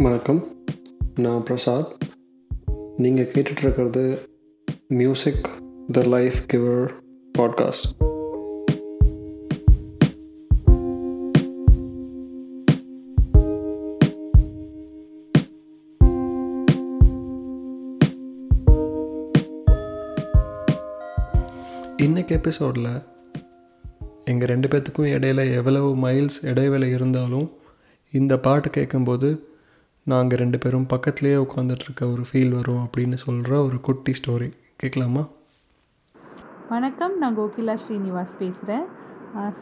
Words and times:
வணக்கம். 0.00 0.64
நான் 1.14 1.42
பிரசாத். 1.42 1.96
நீங்கள் 2.96 3.30
கேட்டுட்ருக்கிறது 3.30 4.18
music 4.88 5.48
the 5.92 6.02
life 6.02 6.34
giver 6.52 6.90
podcast 7.38 8.08
இன்றைக்கி 21.98 22.28
எபிசோடில் 22.28 23.02
எங்கள் 24.24 24.48
ரெண்டு 24.48 24.68
பேர்த்துக்கும் 24.68 24.98
இடையில 24.98 25.54
எவ்வளவு 25.54 25.96
மைல்ஸ் 25.96 26.44
இடைவேளை 26.44 26.90
இருந்தாலும் 26.90 27.50
இந்த 28.10 28.38
பாட்டு 28.38 28.70
கேட்கும்போது 28.70 29.49
நாங்கள் 30.10 30.38
ரெண்டு 30.38 30.58
பேரும் 30.58 30.86
பக்கத்துலேயே 30.88 31.38
உட்காந்துட்ருக்க 31.40 32.02
ஒரு 32.12 32.22
ஃபீல் 32.22 32.54
வரும் 32.54 32.82
அப்படின்னு 32.84 33.14
சொல்கிற 33.14 33.52
ஒரு 33.62 33.80
குட்டி 33.80 34.12
ஸ்டோரி 34.12 34.48
கேட்கலாமா? 34.76 35.22
வணக்கம் 36.68 37.18
நான் 37.18 37.38
கோகிலா 37.38 37.74
ஸ்ரீனிவாஸ் 37.82 38.34
பேசுகிறேன் 38.38 38.84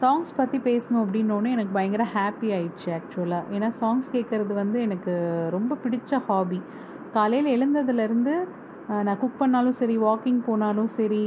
சாங்ஸ் 0.01 0.31
பற்றி 0.35 0.57
பேசணும் 0.59 1.01
அப்படின்னோடனே 1.01 1.49
எனக்கு 1.51 1.73
பயங்கர 1.73 2.03
ஹாப்பி 2.13 2.47
ஆயிடுச்சு 2.51 2.89
ஆக்சுவலாக 2.91 3.43
ஏன்னா 3.51 3.69
சாங்ஸ் 3.79 4.09
கேட்குறது 4.11 4.53
வந்து 4.53 4.81
எனக்கு 4.81 5.13
ரொம்ப 5.49 5.77
பிடிச்ச 5.83 6.21
ஹாபி 6.27 6.59
காலையில் 7.13 7.51
எழுந்ததுலேருந்து 7.55 8.33
நான் 8.89 9.19
குக் 9.19 9.37
பண்ணாலும் 9.37 9.71
சரி 9.71 9.97
வாக்கிங் 9.97 10.39
போனாலும் 10.45 10.87
சரி 10.87 11.21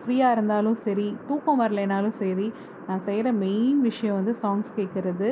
ஃப்ரீயாக 0.00 0.32
இருந்தாலும் 0.32 0.74
சரி 0.74 1.16
தூக்கம் 1.28 1.60
வரலைனாலும் 1.60 2.16
சரி 2.18 2.52
நான் 2.88 2.98
செய்கிற 2.98 3.32
மெயின் 3.32 3.80
விஷயம் 3.80 4.14
வந்து 4.14 4.34
சாங்ஸ் 4.42 4.70
கேட்குறது 4.76 5.30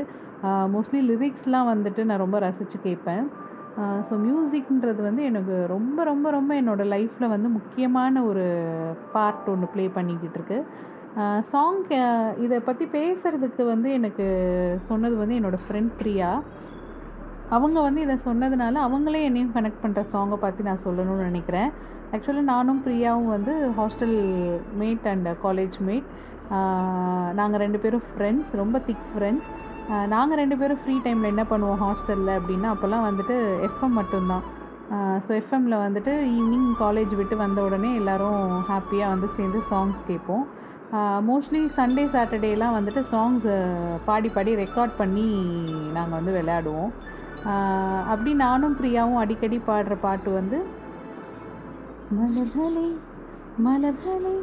மோஸ்ட்லி 0.67 1.01
லிரிக்ஸ்லாம் 1.11 1.71
வந்துட்டு 1.73 2.05
நான் 2.05 2.19
ரொம்ப 2.19 2.39
ரசித்து 2.39 2.79
கேட்பேன் 2.83 3.25
ஸோ 4.01 4.15
மியூசிக்ன்றது 4.19 5.03
வந்து 5.03 5.23
எனக்கு 5.23 5.67
ரொம்ப 5.67 6.05
ரொம்ப 6.05 6.31
ரொம்ப 6.31 6.55
என்னோடய 6.55 6.93
லைஃப்பில் 6.95 7.29
வந்து 7.29 7.49
முக்கியமான 7.49 8.23
ஒரு 8.25 8.47
பார்ட் 9.13 9.51
ஒன்று 9.51 9.67
ப்ளே 9.67 9.89
பண்ணிக்கிட்டு 9.89 10.39
இருக்கு 10.39 10.59
சாங் 11.41 11.81
இதை 12.39 12.59
பற்றி 12.61 12.85
பேசுகிறதுக்கு 12.87 13.63
வந்து 13.65 13.93
எனக்கு 13.93 14.27
சொன்னது 14.79 15.17
வந்து 15.17 15.39
என்னோடய 15.41 15.65
ஃப்ரெண்ட் 15.67 15.93
பிரியா. 15.99 16.31
அவங்க 17.57 17.79
வந்து 17.87 18.01
இதை 18.07 18.17
சொன்னதுனால 18.27 18.81
அவங்களே 18.87 19.21
என்னையும் 19.29 19.55
கனெக்ட் 19.57 19.83
பண்ணுற 19.85 20.03
சாங்கை 20.13 20.37
பற்றி 20.45 20.63
நான் 20.69 20.85
சொல்லணும்னு 20.85 21.29
நினைக்கிறேன். 21.31 21.71
ஆக்சுவலாக 22.15 22.51
நானும் 22.55 22.83
பிரியாவும் 22.85 23.33
வந்து 23.37 23.53
hostel 23.79 24.17
mate 24.83 25.07
and 25.13 25.29
college 25.45 25.79
mate 25.89 26.09
நாங்கள் 27.39 27.63
ரெண்டு 27.65 27.79
பேரும் 27.83 28.07
ஃப்ரெண்ட்ஸ் 28.11 28.51
ரொம்ப 28.61 28.77
திக் 28.87 29.05
ஃப்ரெண்ட்ஸ் 29.11 29.51
நாங்கள் 30.15 30.41
ரெண்டு 30.43 30.57
பேரும் 30.61 30.81
ஃப்ரீ 30.81 30.95
டைமில் 31.05 31.33
என்ன 31.33 31.45
பண்ணுவோம் 31.51 31.83
ஹாஸ்டலில் 31.85 32.33
அப்படின்னா 32.39 32.71
அப்போல்லாம் 32.75 33.07
வந்துட்டு 33.09 33.37
எஃப்எம் 33.69 33.99
மட்டும்தான். 34.01 34.45
ஸோ 35.27 35.31
எஃப்எம்மில் 35.41 35.83
வந்துட்டு 35.85 36.13
ஈவினிங் 36.37 36.71
காலேஜ் 36.85 37.13
விட்டு 37.21 37.37
வந்த 37.45 37.61
உடனே 37.67 37.91
எல்லோரும் 38.01 38.41
ஹாப்பியாக 38.71 39.13
வந்து 39.15 39.29
சேர்ந்து 39.37 39.61
சாங்ஸ் 39.71 40.01
கேட்போம். 40.09 40.45
மோஸ்ட்லி 41.29 41.61
சண்டே 41.77 42.05
சாட்டர்டேலாம் 42.15 42.77
வந்துட்டு 42.77 43.03
சாங்ஸ் 43.13 43.47
பாடி 44.09 44.31
பாடி 44.37 44.53
ரெக்கார்ட் 44.65 44.95
பண்ணி 45.01 45.27
நாங்கள் 45.97 46.19
வந்து 46.19 46.33
விளையாடுவோம். 46.39 46.91
அப்படி 48.11 48.35
நானும் 48.37 48.77
பிரியாவும் 48.79 49.21
அடிக்கடி 49.21 49.59
பாடுற 49.61 49.95
பாட்டு 50.01 50.31
வந்து 50.31 50.59
மலர்களை 52.11 52.89
மலர்களை 53.59 54.37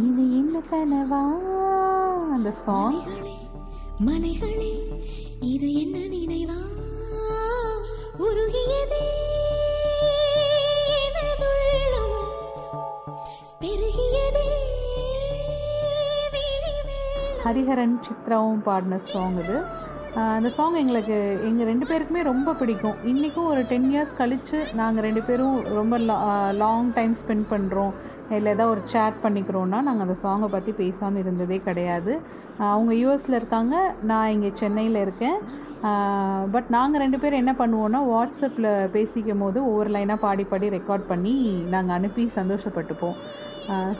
இது 0.00 0.22
என்ன 0.38 0.60
கனவா? 0.70 1.22
அந்த 2.34 2.50
சாங் 2.62 2.98
மலைகளே 4.00 4.72
இது 5.46 5.68
என்ன 5.74 5.96
நினைவா? 6.14 6.58
உருகியதே 8.18 9.02
பெருகியதே 13.60 14.46
ஹரிஹரன் 17.44 17.96
சித்ராவும் 18.06 18.62
பாடின 18.62 18.98
சாங் 19.06 19.38
இது. 19.38 19.56
அந்த 20.22 20.48
சாங் 20.56 20.76
எங்களுக்கு 20.80 21.16
எங்கள் 21.46 21.68
ரெண்டு 21.68 21.86
பேருக்குமே 21.90 22.20
ரொம்ப 22.28 22.50
பிடிக்கும். 22.58 22.98
இன்றைக்கும் 23.10 23.48
ஒரு 23.52 23.62
டென் 23.70 23.88
இயர்ஸ் 23.92 24.12
கழித்து 24.18 24.58
நாங்கள் 24.80 25.04
ரெண்டு 25.06 25.22
பேரும் 25.28 25.56
ரொம்ப 25.78 25.94
லாங் 26.62 26.90
டைம் 26.98 27.14
ஸ்பெண்ட் 27.20 27.46
பண்ணுறோம் 27.52 27.92
இல்லை 28.36 28.50
ஏதாவது 28.54 28.72
ஒரு 28.74 28.82
சேட் 28.92 29.16
பண்ணிக்கிறோன்னா 29.24 29.78
நாங்கள் 29.86 30.04
அந்த 30.06 30.16
சாங்கை 30.22 30.48
பற்றி 30.54 30.72
பேசாமல் 30.82 31.22
இருந்ததே 31.22 31.58
கிடையாது. 31.68 32.12
அவங்க 32.72 32.92
யூஎஸில் 33.02 33.38
இருக்காங்க 33.40 33.76
நான் 34.10 34.32
இங்கே 34.34 34.50
சென்னையில் 34.62 35.02
இருக்கேன். 35.04 35.38
பட் 36.54 36.68
நாங்கள் 36.76 37.02
ரெண்டு 37.04 37.20
பேரும் 37.22 37.42
என்ன 37.42 37.54
பண்ணுவோன்னா 37.62 38.02
வாட்ஸ்அப்பில் 38.12 38.72
பேசிக்கும் 38.96 39.42
போது 39.44 39.58
ஒவ்வொரு 39.70 39.90
லைனாக 39.96 40.24
பாடி 40.26 40.46
பாடி 40.52 40.68
ரெக்கார்ட் 40.78 41.10
பண்ணி 41.12 41.34
நாங்கள் 41.74 41.96
அனுப்பி 41.98 42.26
சந்தோஷப்பட்டுப்போம். 42.38 43.16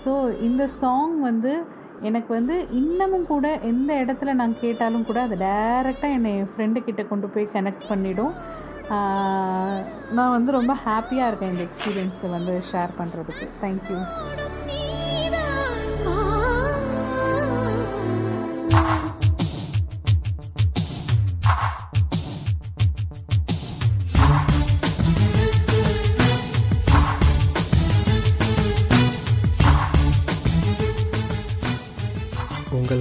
ஸோ 0.05 0.13
இந்த 0.49 0.63
சாங் 0.83 1.17
வந்து 1.31 1.55
எனக்கு 2.03 2.31
வந்து 2.35 2.57
இன்னமும் 2.71 3.27
கூட 3.27 3.47
எந்த 3.63 3.93
இடத்துல 3.95 4.33
நான் 4.33 4.61
கேட்டாலும் 4.61 5.05
கூட 5.05 5.21
அதை 5.23 5.39
டைரெக்டாக 5.39 6.17
என்னை 6.17 6.33
என் 6.37 6.51
ஃப்ரெண்டுக்கிட்ட 6.53 7.05
கொண்டு 7.09 7.29
போய் 7.29 7.53
கனெக்ட் 7.55 7.89
பண்ணிவிடும் 7.89 8.35
நான் 10.15 10.31
வந்து 10.31 10.51
ரொம்ப 10.53 10.73
ஹாப்பியாக 10.85 11.29
இருக்கேன் 11.29 11.53
இந்த 11.55 11.63
எக்ஸ்பீரியன்ஸை 11.63 12.31
வந்து 12.31 12.57
ஷேர் 12.73 12.99
பண்ணுறதுக்கு 12.99 13.49
தேங்க்யூ 13.61 13.99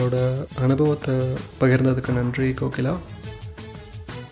உங்களோட 0.03 0.45
அனுபவத்தை 0.59 1.15
பகிர்ந்ததுக்கு 1.59 2.11
நன்றி 2.11 2.49
கோகிலா. 2.49 2.95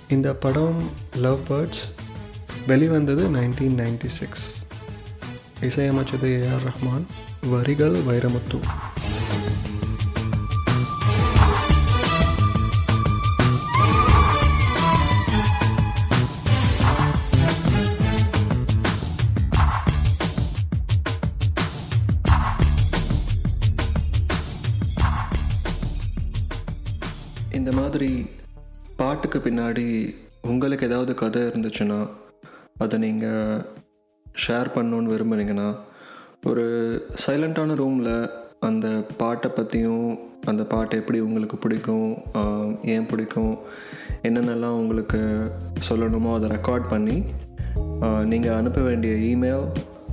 இந்த 0.08 0.34
படம் 0.34 0.90
லவ் 1.16 1.40
பேர்ட்ஸ் 1.50 1.84
வெளிவந்தது 2.68 3.30
நைன்டீன் 3.30 3.78
நைன்டி 3.82 4.08
சிக்ஸ் 4.08 4.52
இசையமைச்சது 5.62 6.54
ஆர் 6.54 6.64
ரஹ்மான். 6.64 7.06
வரிகள் 7.50 7.96
வைரமுத்து. 8.04 8.60
இந்த 27.62 27.72
மாதிரி 27.72 28.26
பாட்டுக்கு 28.98 29.40
பின்னாடி 29.40 30.16
உங்களுக்கு 30.48 30.88
ஏதாவது 30.88 31.16
கதை 31.16 31.42
இருந்துச்சுன்னா 31.42 32.10
அதை 32.78 33.00
நீங்கள் 33.00 33.62
ஷேர் 34.26 34.70
பண்ணணுன்னு 34.76 35.12
விரும்புனீங்கன்னா 35.14 35.76
ஒரு 36.46 36.64
சைலண்ட்டான 37.28 37.76
ரூமில் 37.76 38.30
அந்த 38.60 39.04
பாட்டை 39.18 39.52
பற்றியும் 39.52 40.18
அந்த 40.46 40.64
பாட்டு 40.64 40.98
எப்படி 40.98 41.20
உங்களுக்கு 41.20 41.58
பிடிக்கும் 41.58 42.10
ஏன் 42.86 43.06
பிடிக்கும் 43.06 43.58
என்னென்னலாம் 44.22 44.80
உங்களுக்கு 44.80 45.22
சொல்லணுமோ 45.90 46.34
அதை 46.36 46.50
ரெக்கார்ட் 46.50 46.90
பண்ணி 46.90 47.18
நீங்கள் 48.26 48.54
அனுப்ப 48.54 48.82
வேண்டிய 48.82 49.14
email 49.14 49.68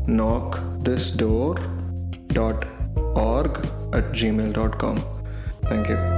knock 0.07 0.59
this 0.83 1.11
door 1.17 1.61
dot 2.33 2.67
org 3.15 3.61
at 3.91 4.15
Gmail 4.23 4.53
dot 4.53 4.77
com 4.77 5.03
thank you 5.69 6.18